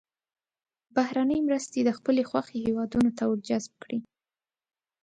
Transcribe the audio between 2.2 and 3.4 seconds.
خوښې هېوادونو ته ور